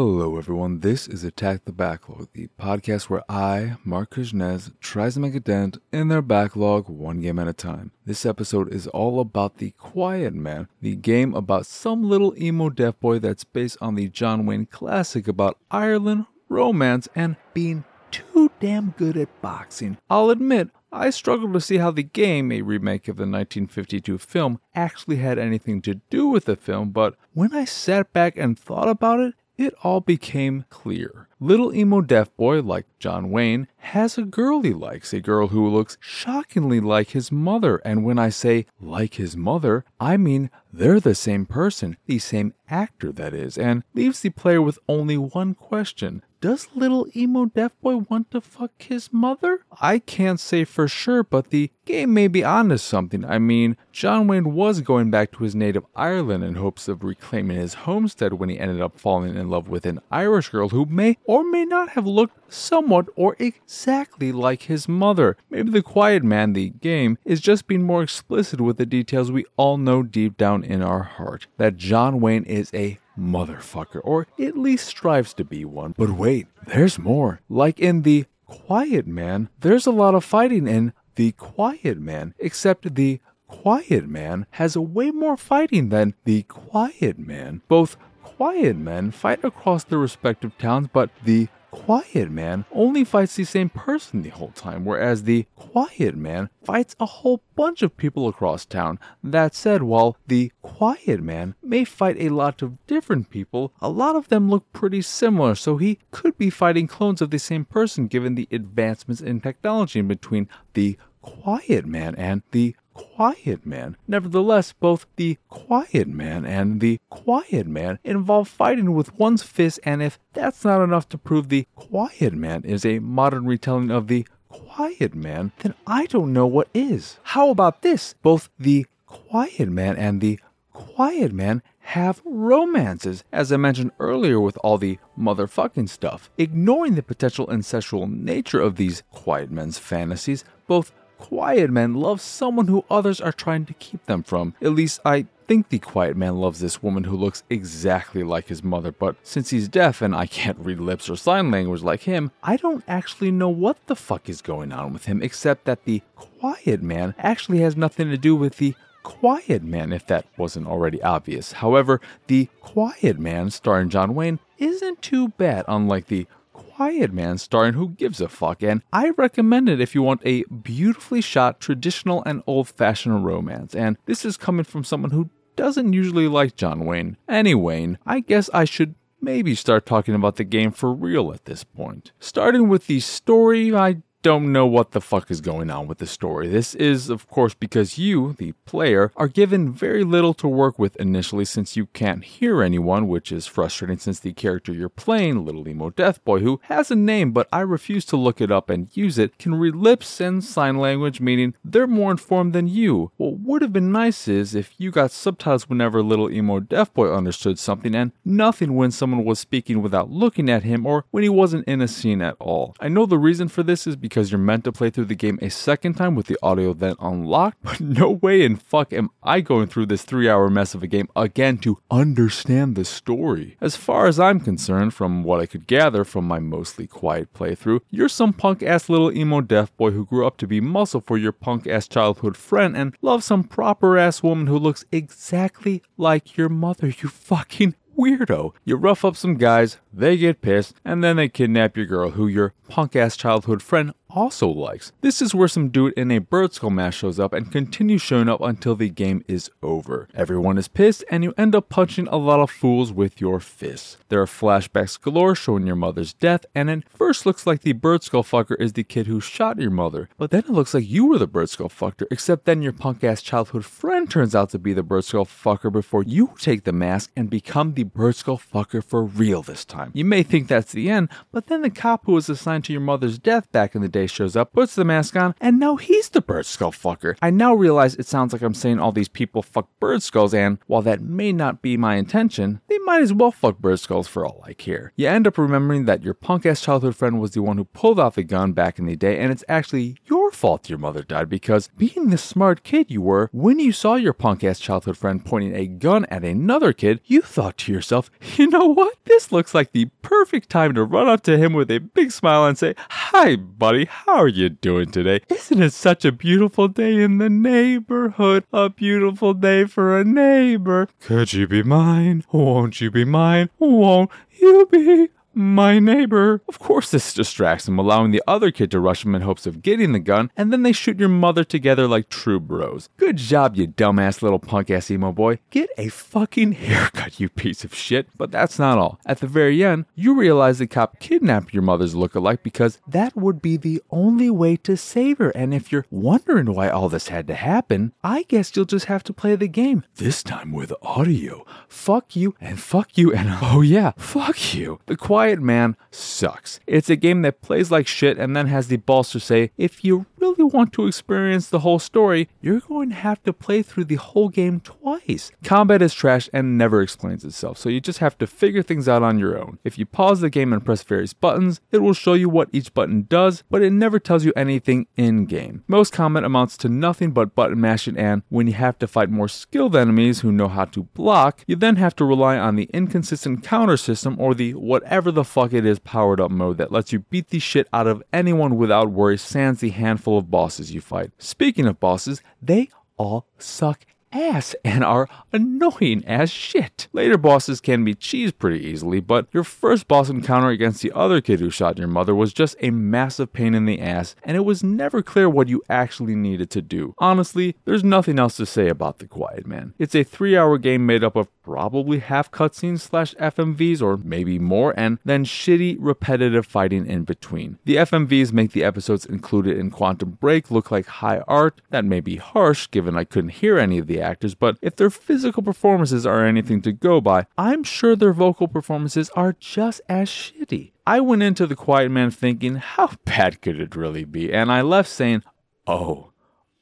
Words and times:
Hello, 0.00 0.38
everyone. 0.38 0.78
This 0.78 1.08
is 1.08 1.24
Attack 1.24 1.64
the 1.64 1.72
Backlog, 1.72 2.28
the 2.32 2.48
podcast 2.56 3.10
where 3.10 3.24
I, 3.28 3.78
Mark 3.82 4.10
Kuznez, 4.10 4.70
tries 4.78 5.14
to 5.14 5.20
make 5.20 5.34
a 5.34 5.40
dent 5.40 5.78
in 5.90 6.06
their 6.06 6.22
backlog 6.22 6.88
one 6.88 7.20
game 7.20 7.40
at 7.40 7.48
a 7.48 7.52
time. 7.52 7.90
This 8.06 8.24
episode 8.24 8.72
is 8.72 8.86
all 8.86 9.18
about 9.18 9.56
The 9.58 9.72
Quiet 9.72 10.34
Man, 10.34 10.68
the 10.80 10.94
game 10.94 11.34
about 11.34 11.66
some 11.66 12.04
little 12.04 12.32
emo 12.40 12.70
deaf 12.70 13.00
boy 13.00 13.18
that's 13.18 13.42
based 13.42 13.76
on 13.80 13.96
the 13.96 14.08
John 14.08 14.46
Wayne 14.46 14.66
classic 14.66 15.26
about 15.26 15.58
Ireland, 15.68 16.26
romance, 16.48 17.08
and 17.16 17.34
being 17.52 17.82
too 18.12 18.52
damn 18.60 18.90
good 18.90 19.16
at 19.16 19.42
boxing. 19.42 19.98
I'll 20.08 20.30
admit, 20.30 20.68
I 20.92 21.10
struggled 21.10 21.54
to 21.54 21.60
see 21.60 21.78
how 21.78 21.90
the 21.90 22.04
game, 22.04 22.52
a 22.52 22.62
remake 22.62 23.08
of 23.08 23.16
the 23.16 23.22
1952 23.22 24.18
film, 24.18 24.60
actually 24.76 25.16
had 25.16 25.40
anything 25.40 25.82
to 25.82 25.94
do 26.08 26.28
with 26.28 26.44
the 26.44 26.54
film, 26.54 26.90
but 26.90 27.16
when 27.34 27.52
I 27.52 27.64
sat 27.64 28.12
back 28.12 28.36
and 28.36 28.56
thought 28.56 28.88
about 28.88 29.18
it, 29.18 29.34
it 29.58 29.74
all 29.82 30.00
became 30.00 30.64
clear. 30.70 31.28
Little 31.40 31.74
emo 31.74 32.00
deaf 32.00 32.34
boy 32.36 32.60
like 32.62 32.86
John 32.98 33.30
Wayne 33.30 33.68
has 33.78 34.16
a 34.16 34.22
girl 34.22 34.62
he 34.62 34.72
likes, 34.72 35.12
a 35.12 35.20
girl 35.20 35.48
who 35.48 35.68
looks 35.68 35.98
shockingly 36.00 36.80
like 36.80 37.10
his 37.10 37.30
mother. 37.30 37.76
And 37.84 38.04
when 38.04 38.18
I 38.18 38.28
say 38.28 38.66
like 38.80 39.14
his 39.14 39.36
mother, 39.36 39.84
I 40.00 40.16
mean 40.16 40.50
they're 40.72 41.00
the 41.00 41.14
same 41.14 41.44
person, 41.44 41.96
the 42.06 42.18
same 42.18 42.54
actor 42.70 43.12
that 43.12 43.34
is, 43.34 43.58
and 43.58 43.82
leaves 43.94 44.20
the 44.20 44.30
player 44.30 44.62
with 44.62 44.78
only 44.88 45.18
one 45.18 45.54
question. 45.54 46.22
Does 46.40 46.68
little 46.72 47.08
emo 47.16 47.46
deaf 47.46 47.72
boy 47.80 47.96
want 47.96 48.30
to 48.30 48.40
fuck 48.40 48.70
his 48.80 49.12
mother? 49.12 49.64
I 49.80 49.98
can't 49.98 50.38
say 50.38 50.62
for 50.62 50.86
sure, 50.86 51.24
but 51.24 51.50
the 51.50 51.72
game 51.84 52.14
may 52.14 52.28
be 52.28 52.44
onto 52.44 52.76
something. 52.76 53.24
I 53.24 53.40
mean, 53.40 53.76
John 53.90 54.28
Wayne 54.28 54.54
was 54.54 54.80
going 54.80 55.10
back 55.10 55.32
to 55.32 55.42
his 55.42 55.56
native 55.56 55.84
Ireland 55.96 56.44
in 56.44 56.54
hopes 56.54 56.86
of 56.86 57.02
reclaiming 57.02 57.56
his 57.56 57.74
homestead 57.74 58.34
when 58.34 58.50
he 58.50 58.58
ended 58.60 58.80
up 58.80 59.00
falling 59.00 59.34
in 59.36 59.50
love 59.50 59.68
with 59.68 59.84
an 59.84 59.98
Irish 60.12 60.50
girl 60.50 60.68
who 60.68 60.86
may 60.86 61.18
or 61.24 61.42
may 61.42 61.64
not 61.64 61.88
have 61.90 62.06
looked 62.06 62.52
somewhat 62.52 63.06
or 63.16 63.34
exactly 63.40 64.30
like 64.30 64.62
his 64.62 64.86
mother. 64.86 65.36
Maybe 65.50 65.72
The 65.72 65.82
Quiet 65.82 66.22
Man, 66.22 66.52
the 66.52 66.68
game, 66.68 67.18
is 67.24 67.40
just 67.40 67.66
being 67.66 67.82
more 67.82 68.04
explicit 68.04 68.60
with 68.60 68.76
the 68.76 68.86
details 68.86 69.32
we 69.32 69.44
all 69.56 69.76
know 69.76 70.04
deep 70.04 70.36
down 70.36 70.62
in 70.62 70.82
our 70.82 71.02
heart 71.02 71.48
that 71.56 71.76
John 71.76 72.20
Wayne 72.20 72.44
is 72.44 72.70
a 72.72 73.00
motherfucker, 73.18 74.00
or 74.04 74.26
at 74.38 74.56
least 74.56 74.86
strives 74.86 75.34
to 75.34 75.44
be 75.44 75.64
one. 75.64 75.94
But 75.96 76.10
wait, 76.10 76.46
there's 76.66 76.98
more. 76.98 77.40
Like 77.48 77.80
in 77.80 78.02
The 78.02 78.26
Quiet 78.46 79.06
Man, 79.06 79.48
there's 79.60 79.86
a 79.86 79.90
lot 79.90 80.14
of 80.14 80.24
fighting 80.24 80.66
in 80.66 80.92
The 81.16 81.32
Quiet 81.32 81.98
Man, 81.98 82.34
except 82.38 82.94
the 82.94 83.20
Quiet 83.48 84.08
Man 84.08 84.46
has 84.52 84.76
way 84.76 85.10
more 85.10 85.36
fighting 85.36 85.88
than 85.88 86.14
The 86.24 86.42
Quiet 86.44 87.18
Man. 87.18 87.62
Both 87.68 87.96
quiet 88.38 88.76
men 88.76 89.10
fight 89.10 89.42
across 89.42 89.82
their 89.82 89.98
respective 89.98 90.56
towns, 90.58 90.86
but 90.92 91.10
the 91.24 91.48
quiet 91.70 92.30
man 92.30 92.64
only 92.72 93.04
fights 93.04 93.36
the 93.36 93.44
same 93.44 93.68
person 93.68 94.22
the 94.22 94.28
whole 94.30 94.52
time, 94.52 94.84
whereas 94.84 95.24
the 95.24 95.46
quiet 95.56 96.16
man 96.16 96.50
fights 96.64 96.96
a 97.00 97.06
whole 97.06 97.42
bunch 97.54 97.82
of 97.82 97.96
people 97.96 98.28
across 98.28 98.64
town. 98.64 98.98
That 99.22 99.54
said, 99.54 99.82
while 99.82 100.16
the 100.26 100.52
quiet 100.62 101.22
man 101.22 101.54
may 101.62 101.84
fight 101.84 102.16
a 102.18 102.28
lot 102.30 102.62
of 102.62 102.84
different 102.86 103.30
people, 103.30 103.72
a 103.80 103.88
lot 103.88 104.16
of 104.16 104.28
them 104.28 104.48
look 104.48 104.72
pretty 104.72 105.02
similar, 105.02 105.54
so 105.54 105.76
he 105.76 105.98
could 106.10 106.36
be 106.38 106.50
fighting 106.50 106.86
clones 106.86 107.20
of 107.20 107.30
the 107.30 107.38
same 107.38 107.64
person 107.64 108.06
given 108.06 108.34
the 108.34 108.48
advancements 108.50 109.20
in 109.20 109.40
technology 109.40 110.00
between 110.00 110.48
the 110.74 110.96
quiet 111.22 111.84
man 111.84 112.14
and 112.14 112.42
the 112.52 112.74
quiet 112.98 113.64
man. 113.64 113.96
Nevertheless, 114.06 114.72
both 114.72 115.06
the 115.16 115.38
quiet 115.48 116.08
man 116.08 116.44
and 116.44 116.80
the 116.80 116.98
quiet 117.10 117.66
man 117.66 117.98
involve 118.04 118.48
fighting 118.48 118.92
with 118.94 119.16
one's 119.18 119.42
fist, 119.42 119.78
and 119.84 120.02
if 120.02 120.18
that's 120.32 120.64
not 120.64 120.82
enough 120.82 121.08
to 121.10 121.18
prove 121.18 121.48
the 121.48 121.66
quiet 121.76 122.32
man 122.34 122.64
is 122.64 122.84
a 122.84 122.98
modern 122.98 123.46
retelling 123.46 123.90
of 123.90 124.08
the 124.08 124.26
quiet 124.48 125.14
man, 125.14 125.52
then 125.60 125.74
I 125.86 126.06
don't 126.06 126.32
know 126.32 126.46
what 126.46 126.68
is. 126.74 127.18
How 127.22 127.50
about 127.50 127.82
this? 127.82 128.14
Both 128.22 128.50
the 128.58 128.86
quiet 129.06 129.68
man 129.68 129.96
and 129.96 130.20
the 130.20 130.40
quiet 130.72 131.32
man 131.32 131.62
have 131.80 132.20
romances, 132.24 133.24
as 133.32 133.50
I 133.50 133.56
mentioned 133.56 133.92
earlier 133.98 134.38
with 134.38 134.58
all 134.58 134.76
the 134.76 134.98
motherfucking 135.18 135.88
stuff. 135.88 136.30
Ignoring 136.36 136.96
the 136.96 137.02
potential 137.02 137.46
incestual 137.46 138.10
nature 138.12 138.60
of 138.60 138.76
these 138.76 139.02
quiet 139.10 139.50
men's 139.50 139.78
fantasies, 139.78 140.44
both 140.66 140.92
quiet 141.18 141.70
man 141.70 141.94
loves 141.94 142.22
someone 142.22 142.68
who 142.68 142.84
others 142.90 143.20
are 143.20 143.32
trying 143.32 143.66
to 143.66 143.74
keep 143.74 144.04
them 144.06 144.22
from. 144.22 144.54
At 144.62 144.72
least 144.72 145.00
I 145.04 145.26
think 145.46 145.68
the 145.68 145.78
quiet 145.78 146.16
man 146.16 146.36
loves 146.36 146.60
this 146.60 146.82
woman 146.82 147.04
who 147.04 147.16
looks 147.16 147.42
exactly 147.48 148.22
like 148.22 148.48
his 148.48 148.62
mother, 148.62 148.92
but 148.92 149.16
since 149.22 149.50
he's 149.50 149.68
deaf 149.68 150.02
and 150.02 150.14
I 150.14 150.26
can't 150.26 150.58
read 150.58 150.78
lips 150.78 151.08
or 151.08 151.16
sign 151.16 151.50
language 151.50 151.82
like 151.82 152.02
him, 152.02 152.30
I 152.42 152.56
don't 152.56 152.84
actually 152.86 153.30
know 153.30 153.48
what 153.48 153.78
the 153.86 153.96
fuck 153.96 154.28
is 154.28 154.42
going 154.42 154.72
on 154.72 154.92
with 154.92 155.06
him, 155.06 155.22
except 155.22 155.64
that 155.64 155.84
the 155.84 156.02
quiet 156.16 156.82
man 156.82 157.14
actually 157.18 157.60
has 157.60 157.76
nothing 157.76 158.10
to 158.10 158.18
do 158.18 158.36
with 158.36 158.58
the 158.58 158.74
Quiet 159.08 159.62
Man, 159.62 159.92
if 159.92 160.06
that 160.08 160.26
wasn't 160.36 160.66
already 160.66 161.02
obvious. 161.02 161.52
However, 161.52 161.98
The 162.26 162.50
Quiet 162.60 163.18
Man, 163.18 163.48
starring 163.50 163.88
John 163.88 164.14
Wayne, 164.14 164.38
isn't 164.58 165.00
too 165.00 165.28
bad, 165.28 165.64
unlike 165.66 166.08
the 166.08 166.26
Quiet 166.58 167.12
Man 167.12 167.38
starring 167.38 167.74
Who 167.74 167.90
Gives 167.90 168.20
a 168.20 168.28
Fuck, 168.28 168.62
and 168.62 168.82
I 168.92 169.10
recommend 169.10 169.68
it 169.68 169.80
if 169.80 169.94
you 169.94 170.02
want 170.02 170.20
a 170.24 170.44
beautifully 170.44 171.20
shot, 171.20 171.60
traditional, 171.60 172.22
and 172.24 172.42
old 172.46 172.68
fashioned 172.68 173.24
romance. 173.24 173.74
And 173.74 173.96
this 174.06 174.24
is 174.24 174.36
coming 174.36 174.64
from 174.64 174.84
someone 174.84 175.10
who 175.10 175.30
doesn't 175.56 175.92
usually 175.92 176.28
like 176.28 176.56
John 176.56 176.84
Wayne. 176.84 177.16
Anyway, 177.28 177.96
I 178.06 178.20
guess 178.20 178.48
I 178.52 178.64
should 178.64 178.94
maybe 179.20 179.54
start 179.54 179.86
talking 179.86 180.14
about 180.14 180.36
the 180.36 180.44
game 180.44 180.70
for 180.70 180.92
real 180.92 181.32
at 181.32 181.44
this 181.44 181.64
point. 181.64 182.12
Starting 182.20 182.68
with 182.68 182.86
the 182.86 183.00
story, 183.00 183.74
I 183.74 183.96
don't 184.22 184.52
know 184.52 184.66
what 184.66 184.90
the 184.90 185.00
fuck 185.00 185.30
is 185.30 185.40
going 185.40 185.70
on 185.70 185.86
with 185.86 185.98
the 185.98 186.06
story. 186.06 186.48
This 186.48 186.74
is, 186.74 187.08
of 187.08 187.28
course, 187.28 187.54
because 187.54 187.98
you, 187.98 188.34
the 188.34 188.52
player, 188.66 189.12
are 189.16 189.28
given 189.28 189.72
very 189.72 190.02
little 190.02 190.34
to 190.34 190.48
work 190.48 190.78
with 190.78 190.96
initially 190.96 191.44
since 191.44 191.76
you 191.76 191.86
can't 191.86 192.24
hear 192.24 192.62
anyone, 192.62 193.06
which 193.06 193.30
is 193.30 193.46
frustrating 193.46 193.98
since 193.98 194.18
the 194.18 194.32
character 194.32 194.72
you're 194.72 194.88
playing, 194.88 195.44
Little 195.44 195.68
Emo 195.68 195.90
Death 195.90 196.24
Boy, 196.24 196.40
who 196.40 196.60
has 196.64 196.90
a 196.90 196.96
name 196.96 197.30
but 197.32 197.48
I 197.52 197.60
refuse 197.60 198.04
to 198.06 198.16
look 198.16 198.40
it 198.40 198.50
up 198.50 198.68
and 198.68 198.94
use 198.96 199.18
it, 199.18 199.38
can 199.38 199.54
read 199.54 199.76
lips 199.76 200.20
and 200.20 200.42
sign 200.42 200.78
language, 200.78 201.20
meaning 201.20 201.54
they're 201.64 201.86
more 201.86 202.10
informed 202.10 202.52
than 202.52 202.66
you. 202.66 203.12
What 203.16 203.38
would 203.38 203.62
have 203.62 203.72
been 203.72 203.92
nice 203.92 204.26
is 204.26 204.54
if 204.54 204.74
you 204.78 204.90
got 204.90 205.12
subtitles 205.12 205.68
whenever 205.68 206.02
Little 206.02 206.30
Emo 206.30 206.60
Death 206.60 206.92
Boy 206.92 207.12
understood 207.12 207.58
something 207.58 207.94
and 207.94 208.12
nothing 208.24 208.74
when 208.74 208.90
someone 208.90 209.24
was 209.24 209.38
speaking 209.38 209.80
without 209.80 210.10
looking 210.10 210.50
at 210.50 210.64
him 210.64 210.86
or 210.86 211.04
when 211.10 211.22
he 211.22 211.28
wasn't 211.28 211.66
in 211.68 211.80
a 211.80 211.88
scene 211.88 212.20
at 212.20 212.36
all. 212.40 212.74
I 212.80 212.88
know 212.88 213.06
the 213.06 213.18
reason 213.18 213.48
for 213.48 213.62
this 213.62 213.86
is 213.86 213.94
because 213.94 214.07
because 214.08 214.32
you're 214.32 214.38
meant 214.38 214.64
to 214.64 214.72
play 214.72 214.90
through 214.90 215.04
the 215.04 215.14
game 215.14 215.38
a 215.42 215.50
second 215.50 215.94
time 215.94 216.14
with 216.14 216.26
the 216.26 216.38
audio 216.42 216.72
then 216.72 216.94
unlocked, 216.98 217.58
but 217.62 217.80
no 217.80 218.10
way 218.10 218.42
in 218.42 218.56
fuck 218.56 218.92
am 218.92 219.10
I 219.22 219.40
going 219.40 219.66
through 219.66 219.86
this 219.86 220.02
three 220.02 220.28
hour 220.28 220.48
mess 220.48 220.74
of 220.74 220.82
a 220.82 220.86
game 220.86 221.08
again 221.14 221.58
to 221.58 221.78
understand 221.90 222.74
the 222.74 222.84
story. 222.84 223.56
As 223.60 223.76
far 223.76 224.06
as 224.06 224.18
I'm 224.18 224.40
concerned, 224.40 224.94
from 224.94 225.22
what 225.22 225.40
I 225.40 225.46
could 225.46 225.66
gather 225.66 226.04
from 226.04 226.26
my 226.26 226.38
mostly 226.38 226.86
quiet 226.86 227.32
playthrough, 227.34 227.80
you're 227.90 228.08
some 228.08 228.32
punk 228.32 228.62
ass 228.62 228.88
little 228.88 229.12
emo 229.12 229.40
deaf 229.40 229.76
boy 229.76 229.90
who 229.90 230.06
grew 230.06 230.26
up 230.26 230.36
to 230.38 230.46
be 230.46 230.60
muscle 230.60 231.00
for 231.00 231.18
your 231.18 231.32
punk 231.32 231.66
ass 231.66 231.86
childhood 231.86 232.36
friend 232.36 232.76
and 232.76 232.96
loves 233.02 233.26
some 233.26 233.44
proper 233.44 233.98
ass 233.98 234.22
woman 234.22 234.46
who 234.46 234.58
looks 234.58 234.84
exactly 234.90 235.82
like 235.96 236.36
your 236.36 236.48
mother, 236.48 236.86
you 236.86 237.08
fucking 237.08 237.74
weirdo. 237.98 238.52
You 238.64 238.76
rough 238.76 239.04
up 239.04 239.16
some 239.16 239.34
guys, 239.34 239.78
they 239.92 240.16
get 240.16 240.40
pissed, 240.40 240.74
and 240.84 241.02
then 241.02 241.16
they 241.16 241.28
kidnap 241.28 241.76
your 241.76 241.86
girl 241.86 242.10
who 242.10 242.28
your 242.28 242.54
punk 242.68 242.94
ass 242.94 243.16
childhood 243.16 243.62
friend 243.62 243.92
also 244.10 244.48
likes. 244.48 244.92
This 245.00 245.20
is 245.20 245.34
where 245.34 245.48
some 245.48 245.68
dude 245.68 245.92
in 245.94 246.10
a 246.10 246.18
bird 246.18 246.52
skull 246.52 246.70
mask 246.70 246.98
shows 246.98 247.20
up 247.20 247.32
and 247.32 247.52
continues 247.52 248.02
showing 248.02 248.28
up 248.28 248.40
until 248.40 248.74
the 248.74 248.88
game 248.88 249.22
is 249.28 249.50
over. 249.62 250.08
Everyone 250.14 250.58
is 250.58 250.68
pissed 250.68 251.04
and 251.10 251.22
you 251.22 251.34
end 251.36 251.54
up 251.54 251.68
punching 251.68 252.08
a 252.08 252.16
lot 252.16 252.40
of 252.40 252.50
fools 252.50 252.92
with 252.92 253.20
your 253.20 253.40
fists. 253.40 253.98
There 254.08 254.20
are 254.20 254.26
flashbacks 254.26 255.00
galore 255.00 255.34
showing 255.34 255.66
your 255.66 255.76
mother's 255.76 256.12
death 256.14 256.46
and 256.54 256.70
it 256.70 256.88
first 256.88 257.26
looks 257.26 257.46
like 257.46 257.60
the 257.60 257.72
bird 257.72 258.02
skull 258.02 258.24
fucker 258.24 258.58
is 258.60 258.72
the 258.72 258.84
kid 258.84 259.06
who 259.06 259.20
shot 259.20 259.60
your 259.60 259.70
mother, 259.70 260.08
but 260.16 260.30
then 260.30 260.40
it 260.40 260.50
looks 260.50 260.74
like 260.74 260.88
you 260.88 261.06
were 261.06 261.18
the 261.18 261.26
bird 261.26 261.50
skull 261.50 261.68
fucker, 261.68 262.06
except 262.10 262.44
then 262.44 262.62
your 262.62 262.72
punk 262.72 263.04
ass 263.04 263.22
childhood 263.22 263.64
friend 263.64 264.10
turns 264.10 264.34
out 264.34 264.50
to 264.50 264.58
be 264.58 264.72
the 264.72 264.82
bird 264.82 265.04
skull 265.04 265.26
fucker 265.26 265.70
before 265.70 266.02
you 266.02 266.34
take 266.38 266.64
the 266.64 266.72
mask 266.72 267.10
and 267.16 267.28
become 267.28 267.74
the 267.74 267.84
bird 267.84 268.16
skull 268.16 268.38
fucker 268.38 268.82
for 268.82 269.04
real 269.04 269.42
this 269.42 269.64
time. 269.64 269.90
You 269.94 270.04
may 270.04 270.22
think 270.22 270.48
that's 270.48 270.72
the 270.72 270.90
end, 270.90 271.08
but 271.32 271.46
then 271.46 271.62
the 271.62 271.70
cop 271.70 272.06
who 272.06 272.12
was 272.12 272.28
assigned 272.28 272.64
to 272.64 272.72
your 272.72 272.80
mother's 272.80 273.18
death 273.18 273.50
back 273.52 273.74
in 273.74 273.82
the 273.82 273.88
day 273.88 273.97
Day 273.98 274.06
shows 274.06 274.36
up, 274.36 274.52
puts 274.52 274.76
the 274.76 274.84
mask 274.84 275.16
on, 275.16 275.34
and 275.40 275.58
now 275.58 275.74
he's 275.74 276.08
the 276.08 276.20
bird 276.20 276.46
skull 276.46 276.70
fucker. 276.70 277.16
I 277.20 277.30
now 277.30 277.52
realize 277.52 277.96
it 277.96 278.06
sounds 278.06 278.32
like 278.32 278.42
I'm 278.42 278.54
saying 278.54 278.78
all 278.78 278.92
these 278.92 279.08
people 279.08 279.42
fuck 279.42 279.68
bird 279.80 280.04
skulls, 280.04 280.32
and 280.32 280.58
while 280.68 280.82
that 280.82 281.00
may 281.00 281.32
not 281.32 281.62
be 281.62 281.76
my 281.76 281.96
intention, 281.96 282.60
they 282.68 282.78
might 282.78 283.02
as 283.02 283.12
well 283.12 283.32
fuck 283.32 283.58
bird 283.58 283.80
skulls 283.80 284.06
for 284.06 284.24
all 284.24 284.40
I 284.46 284.52
care. 284.52 284.92
You 284.94 285.08
end 285.08 285.26
up 285.26 285.36
remembering 285.36 285.86
that 285.86 286.04
your 286.04 286.14
punk 286.14 286.46
ass 286.46 286.60
childhood 286.60 286.94
friend 286.94 287.20
was 287.20 287.32
the 287.32 287.42
one 287.42 287.56
who 287.56 287.64
pulled 287.64 287.98
out 287.98 288.14
the 288.14 288.22
gun 288.22 288.52
back 288.52 288.78
in 288.78 288.86
the 288.86 288.94
day, 288.94 289.18
and 289.18 289.32
it's 289.32 289.44
actually 289.48 289.96
your 290.06 290.17
your 290.28 290.32
fault 290.34 290.68
your 290.68 290.78
mother 290.78 291.02
died 291.02 291.30
because 291.30 291.68
being 291.78 292.10
the 292.10 292.18
smart 292.18 292.62
kid 292.62 292.90
you 292.90 293.00
were, 293.00 293.30
when 293.32 293.58
you 293.58 293.72
saw 293.72 293.94
your 293.94 294.12
punk 294.12 294.44
ass 294.44 294.60
childhood 294.60 294.94
friend 294.94 295.24
pointing 295.24 295.54
a 295.54 295.66
gun 295.66 296.04
at 296.10 296.22
another 296.22 296.74
kid, 296.74 297.00
you 297.06 297.22
thought 297.22 297.56
to 297.56 297.72
yourself, 297.72 298.10
you 298.36 298.46
know 298.46 298.66
what? 298.66 298.94
This 299.06 299.32
looks 299.32 299.54
like 299.54 299.72
the 299.72 299.86
perfect 300.02 300.50
time 300.50 300.74
to 300.74 300.84
run 300.84 301.08
up 301.08 301.22
to 301.22 301.38
him 301.38 301.54
with 301.54 301.70
a 301.70 301.78
big 301.78 302.12
smile 302.12 302.44
and 302.44 302.58
say, 302.58 302.74
Hi, 302.90 303.36
buddy, 303.36 303.86
how 303.86 304.16
are 304.16 304.28
you 304.28 304.50
doing 304.50 304.90
today? 304.90 305.20
Isn't 305.30 305.62
it 305.62 305.72
such 305.72 306.04
a 306.04 306.12
beautiful 306.12 306.68
day 306.68 307.00
in 307.00 307.16
the 307.16 307.30
neighborhood? 307.30 308.44
A 308.52 308.68
beautiful 308.68 309.32
day 309.32 309.64
for 309.64 309.98
a 309.98 310.04
neighbor. 310.04 310.88
Could 311.00 311.32
you 311.32 311.48
be 311.48 311.62
mine? 311.62 312.22
Won't 312.32 312.82
you 312.82 312.90
be 312.90 313.06
mine? 313.06 313.48
Won't 313.58 314.10
you 314.38 314.66
be 314.70 315.08
my 315.38 315.78
neighbor. 315.78 316.42
Of 316.48 316.58
course, 316.58 316.90
this 316.90 317.14
distracts 317.14 317.68
him, 317.68 317.78
allowing 317.78 318.10
the 318.10 318.22
other 318.26 318.50
kid 318.50 318.70
to 318.72 318.80
rush 318.80 319.04
him 319.04 319.14
in 319.14 319.22
hopes 319.22 319.46
of 319.46 319.62
getting 319.62 319.92
the 319.92 320.00
gun, 320.00 320.30
and 320.36 320.52
then 320.52 320.64
they 320.64 320.72
shoot 320.72 320.98
your 320.98 321.08
mother 321.08 321.44
together 321.44 321.86
like 321.86 322.08
true 322.08 322.40
bros. 322.40 322.88
Good 322.96 323.16
job, 323.16 323.56
you 323.56 323.68
dumbass 323.68 324.20
little 324.20 324.40
punk 324.40 324.70
ass 324.70 324.90
emo 324.90 325.12
boy. 325.12 325.38
Get 325.50 325.70
a 325.78 325.88
fucking 325.88 326.52
haircut, 326.52 327.20
you 327.20 327.28
piece 327.28 327.64
of 327.64 327.74
shit. 327.74 328.08
But 328.16 328.32
that's 328.32 328.58
not 328.58 328.78
all. 328.78 328.98
At 329.06 329.20
the 329.20 329.28
very 329.28 329.62
end, 329.64 329.84
you 329.94 330.18
realize 330.18 330.58
the 330.58 330.66
cop 330.66 330.98
kidnapped 330.98 331.54
your 331.54 331.62
mother's 331.62 331.94
look-alike 331.94 332.42
because 332.42 332.80
that 332.88 333.16
would 333.16 333.40
be 333.40 333.56
the 333.56 333.80
only 333.90 334.30
way 334.30 334.56
to 334.56 334.76
save 334.76 335.18
her. 335.18 335.30
And 335.30 335.54
if 335.54 335.70
you're 335.70 335.86
wondering 335.90 336.52
why 336.52 336.68
all 336.68 336.88
this 336.88 337.08
had 337.08 337.28
to 337.28 337.34
happen, 337.34 337.92
I 338.02 338.24
guess 338.24 338.56
you'll 338.56 338.64
just 338.64 338.86
have 338.86 339.04
to 339.04 339.12
play 339.12 339.36
the 339.36 339.48
game. 339.48 339.84
This 339.96 340.22
time 340.22 340.52
with 340.52 340.72
audio. 340.82 341.46
Fuck 341.68 342.16
you 342.16 342.34
and 342.40 342.58
fuck 342.58 342.98
you 342.98 343.12
and 343.12 343.28
oh 343.40 343.60
yeah, 343.60 343.92
fuck 343.96 344.54
you. 344.54 344.80
The 344.86 344.96
Quiet 344.96 345.27
Man 345.36 345.76
sucks. 345.90 346.60
It's 346.66 346.90
a 346.90 346.96
game 346.96 347.22
that 347.22 347.42
plays 347.42 347.70
like 347.70 347.86
shit 347.86 348.18
and 348.18 348.34
then 348.34 348.46
has 348.46 348.68
the 348.68 348.76
balls 348.76 349.10
to 349.10 349.20
say, 349.20 349.50
if 349.56 349.84
you 349.84 350.06
really 350.18 350.44
want 350.44 350.72
to 350.72 350.86
experience 350.86 351.48
the 351.48 351.60
whole 351.60 351.78
story, 351.78 352.28
you're 352.40 352.60
going 352.60 352.90
to 352.90 352.94
have 352.94 353.22
to 353.24 353.32
play 353.32 353.62
through 353.62 353.84
the 353.84 353.96
whole 353.96 354.28
game 354.28 354.60
twice. 354.60 355.30
Combat 355.44 355.82
is 355.82 355.94
trash 355.94 356.28
and 356.32 356.58
never 356.58 356.82
explains 356.82 357.24
itself, 357.24 357.58
so 357.58 357.68
you 357.68 357.80
just 357.80 357.98
have 357.98 358.16
to 358.18 358.26
figure 358.26 358.62
things 358.62 358.88
out 358.88 359.02
on 359.02 359.18
your 359.18 359.38
own. 359.38 359.58
If 359.64 359.78
you 359.78 359.86
pause 359.86 360.20
the 360.20 360.30
game 360.30 360.52
and 360.52 360.64
press 360.64 360.82
various 360.82 361.12
buttons, 361.12 361.60
it 361.70 361.78
will 361.78 361.94
show 361.94 362.14
you 362.14 362.28
what 362.28 362.48
each 362.52 362.74
button 362.74 363.06
does, 363.08 363.44
but 363.50 363.62
it 363.62 363.70
never 363.70 363.98
tells 363.98 364.24
you 364.24 364.32
anything 364.36 364.86
in 364.96 365.26
game. 365.26 365.64
Most 365.68 365.92
combat 365.92 366.24
amounts 366.24 366.56
to 366.58 366.68
nothing 366.68 367.10
but 367.10 367.34
button 367.34 367.60
mashing, 367.60 367.96
and 367.96 368.22
when 368.28 368.46
you 368.46 368.54
have 368.54 368.78
to 368.78 368.86
fight 368.86 369.10
more 369.10 369.28
skilled 369.28 369.76
enemies 369.76 370.20
who 370.20 370.32
know 370.32 370.48
how 370.48 370.64
to 370.66 370.84
block, 370.94 371.44
you 371.46 371.56
then 371.56 371.76
have 371.76 371.96
to 371.96 372.04
rely 372.04 372.36
on 372.38 372.56
the 372.56 372.68
inconsistent 372.72 373.42
counter 373.42 373.76
system 373.76 374.16
or 374.18 374.34
the 374.34 374.54
whatever 374.54 375.10
the 375.10 375.17
fuck 375.24 375.52
it 375.52 375.64
is 375.64 375.78
powered 375.78 376.20
up 376.20 376.30
mode 376.30 376.58
that 376.58 376.72
lets 376.72 376.92
you 376.92 377.00
beat 377.00 377.28
the 377.28 377.38
shit 377.38 377.68
out 377.72 377.86
of 377.86 378.02
anyone 378.12 378.56
without 378.56 378.90
worry, 378.90 379.18
sans 379.18 379.60
the 379.60 379.70
handful 379.70 380.18
of 380.18 380.30
bosses 380.30 380.72
you 380.72 380.80
fight. 380.80 381.10
Speaking 381.18 381.66
of 381.66 381.80
bosses, 381.80 382.22
they 382.40 382.68
all 382.96 383.26
suck 383.38 383.84
ass 384.12 384.54
and 384.64 384.84
are 384.84 385.08
annoying 385.32 386.04
as 386.06 386.30
shit. 386.30 386.88
Later 386.92 387.18
bosses 387.18 387.60
can 387.60 387.84
be 387.84 387.94
cheesed 387.94 388.38
pretty 388.38 388.64
easily, 388.64 389.00
but 389.00 389.26
your 389.32 389.44
first 389.44 389.88
boss 389.88 390.08
encounter 390.08 390.48
against 390.48 390.82
the 390.82 390.92
other 390.92 391.20
kid 391.20 391.40
who 391.40 391.50
shot 391.50 391.78
your 391.78 391.88
mother 391.88 392.14
was 392.14 392.32
just 392.32 392.56
a 392.60 392.70
massive 392.70 393.32
pain 393.32 393.54
in 393.54 393.66
the 393.66 393.80
ass, 393.80 394.14
and 394.22 394.36
it 394.36 394.44
was 394.44 394.62
never 394.62 395.02
clear 395.02 395.28
what 395.28 395.48
you 395.48 395.62
actually 395.68 396.14
needed 396.14 396.50
to 396.50 396.62
do. 396.62 396.94
Honestly, 396.98 397.56
there's 397.64 397.84
nothing 397.84 398.18
else 398.18 398.36
to 398.36 398.46
say 398.46 398.68
about 398.68 398.98
The 398.98 399.06
Quiet 399.06 399.46
Man. 399.46 399.74
It's 399.78 399.94
a 399.94 400.04
three 400.04 400.36
hour 400.36 400.58
game 400.58 400.86
made 400.86 401.04
up 401.04 401.16
of 401.16 401.28
probably 401.42 401.98
half 401.98 402.30
cutscenes 402.30 402.80
slash 402.80 403.14
FMVs 403.14 403.80
or 403.80 403.96
maybe 403.96 404.38
more, 404.38 404.74
and 404.76 404.98
then 405.04 405.24
shitty, 405.24 405.76
repetitive 405.78 406.46
fighting 406.46 406.86
in 406.86 407.04
between. 407.04 407.58
The 407.64 407.76
FMVs 407.76 408.32
make 408.32 408.52
the 408.52 408.64
episodes 408.64 409.06
included 409.06 409.56
in 409.56 409.70
Quantum 409.70 410.10
Break 410.20 410.50
look 410.50 410.70
like 410.70 410.86
high 410.86 411.20
art. 411.26 411.60
That 411.70 411.84
may 411.84 412.00
be 412.00 412.16
harsh 412.16 412.70
given 412.70 412.96
I 412.96 413.04
couldn't 413.04 413.30
hear 413.30 413.58
any 413.58 413.78
of 413.78 413.86
the 413.86 413.97
actors, 414.00 414.34
but 414.34 414.58
if 414.62 414.76
their 414.76 414.90
physical 414.90 415.42
performances 415.42 416.06
are 416.06 416.24
anything 416.24 416.62
to 416.62 416.72
go 416.72 417.00
by, 417.00 417.26
I'm 417.36 417.64
sure 417.64 417.96
their 417.96 418.12
vocal 418.12 418.48
performances 418.48 419.10
are 419.10 419.34
just 419.38 419.80
as 419.88 420.08
shitty. 420.08 420.72
I 420.86 421.00
went 421.00 421.22
into 421.22 421.46
The 421.46 421.56
Quiet 421.56 421.90
Man 421.90 422.10
thinking, 422.10 422.56
how 422.56 422.90
bad 423.04 423.42
could 423.42 423.60
it 423.60 423.76
really 423.76 424.04
be? 424.04 424.32
And 424.32 424.50
I 424.50 424.62
left 424.62 424.88
saying, 424.88 425.22
oh, 425.66 426.12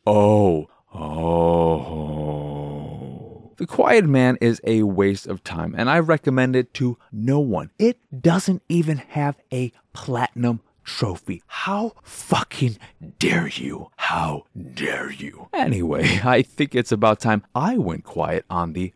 oh, 0.07 0.69
oh. 0.93 2.57
The 3.57 3.67
Quiet 3.67 4.05
Man 4.05 4.37
is 4.41 4.61
a 4.65 4.83
waste 4.83 5.27
of 5.27 5.43
time, 5.43 5.75
and 5.79 5.89
I 5.89 5.99
recommend 6.01 6.55
it 6.57 6.75
to 6.75 6.99
no 7.11 7.41
one. 7.41 7.71
It 7.79 7.99
doesn't 8.21 8.63
even 8.69 8.99
have 8.99 9.39
a 9.51 9.73
platinum 9.95 10.61
trophy. 10.87 11.43
How 11.47 11.93
fucking 12.03 12.79
dare 13.19 13.49
you? 13.49 13.91
How 13.97 14.45
dare 14.75 15.11
you? 15.13 15.49
Anyway, 15.53 16.21
I 16.25 16.41
think 16.41 16.75
it's 16.75 16.93
about 16.93 17.21
time 17.21 17.43
I 17.55 17.77
went 17.77 18.05
quiet 18.05 18.47
on 18.49 18.73
the 18.73 18.95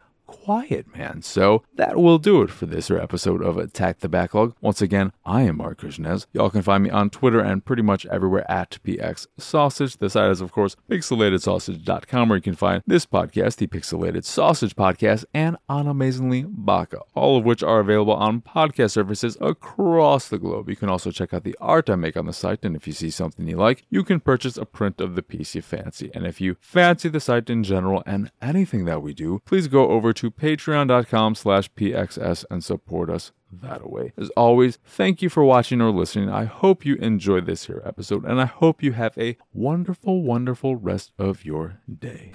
quiet 0.50 0.96
man. 0.96 1.22
So 1.22 1.62
that 1.76 1.96
will 1.96 2.18
do 2.18 2.42
it 2.42 2.50
for 2.50 2.66
this 2.66 2.90
episode 2.90 3.40
of 3.40 3.56
Attack 3.56 4.00
the 4.00 4.08
Backlog. 4.08 4.56
Once 4.60 4.82
again, 4.82 5.12
I 5.24 5.42
am 5.42 5.58
Mark 5.58 5.80
Krishnez. 5.80 6.26
Y'all 6.32 6.50
can 6.50 6.62
find 6.62 6.82
me 6.82 6.90
on 6.90 7.08
Twitter 7.08 7.38
and 7.38 7.64
pretty 7.64 7.82
much 7.82 8.04
everywhere 8.06 8.50
at 8.50 8.78
PX 8.84 9.28
Sausage. 9.38 9.98
The 9.98 10.10
site 10.10 10.32
is, 10.32 10.40
of 10.40 10.50
course, 10.50 10.74
pixelatedsausage.com, 10.90 12.28
where 12.28 12.38
you 12.38 12.42
can 12.42 12.56
find 12.56 12.82
this 12.84 13.06
podcast, 13.06 13.58
the 13.58 13.68
Pixelated 13.68 14.24
Sausage 14.24 14.74
Podcast, 14.74 15.24
and 15.32 15.56
on 15.68 15.86
Amazingly 15.86 16.44
Baka, 16.48 17.02
all 17.14 17.36
of 17.36 17.44
which 17.44 17.62
are 17.62 17.78
available 17.78 18.14
on 18.14 18.40
podcast 18.40 18.90
services 18.90 19.38
across 19.40 20.26
the 20.26 20.38
globe. 20.38 20.68
You 20.68 20.74
can 20.74 20.88
also 20.88 21.12
check 21.12 21.32
out 21.32 21.44
the 21.44 21.56
art 21.60 21.88
I 21.88 21.94
make 21.94 22.16
on 22.16 22.26
the 22.26 22.32
site, 22.32 22.64
and 22.64 22.74
if 22.74 22.88
you 22.88 22.92
see 22.92 23.10
something 23.10 23.46
you 23.46 23.56
like, 23.56 23.84
you 23.88 24.02
can 24.02 24.18
purchase 24.18 24.56
a 24.56 24.64
print 24.64 25.00
of 25.00 25.14
the 25.14 25.22
piece 25.22 25.54
you 25.54 25.62
fancy. 25.62 26.10
And 26.12 26.26
if 26.26 26.40
you 26.40 26.56
fancy 26.58 27.08
the 27.08 27.20
site 27.20 27.48
in 27.48 27.62
general 27.62 28.02
and 28.04 28.32
anything 28.42 28.84
that 28.86 29.00
we 29.00 29.14
do, 29.14 29.42
please 29.44 29.68
go 29.68 29.90
over 29.90 30.12
to 30.12 30.39
patreon.com 30.40 31.34
slash 31.34 31.70
pxs 31.72 32.44
and 32.50 32.64
support 32.64 33.10
us 33.10 33.32
that 33.52 33.90
way. 33.90 34.12
As 34.16 34.30
always, 34.30 34.78
thank 34.84 35.22
you 35.22 35.28
for 35.28 35.44
watching 35.44 35.80
or 35.80 35.90
listening. 35.90 36.28
I 36.28 36.44
hope 36.44 36.84
you 36.84 36.94
enjoyed 36.96 37.46
this 37.46 37.66
here 37.66 37.82
episode, 37.84 38.24
and 38.24 38.40
I 38.40 38.46
hope 38.46 38.82
you 38.82 38.92
have 38.92 39.16
a 39.18 39.36
wonderful, 39.52 40.22
wonderful 40.22 40.76
rest 40.76 41.12
of 41.18 41.44
your 41.44 41.80
day. 41.98 42.32